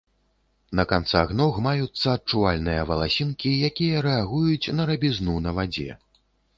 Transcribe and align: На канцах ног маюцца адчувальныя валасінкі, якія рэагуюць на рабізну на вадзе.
На 0.79 0.85
канцах 0.91 1.33
ног 1.41 1.59
маюцца 1.65 2.07
адчувальныя 2.17 2.87
валасінкі, 2.95 3.55
якія 3.71 4.03
рэагуюць 4.09 4.73
на 4.83 4.93
рабізну 4.95 5.41
на 5.49 5.59
вадзе. 5.61 5.91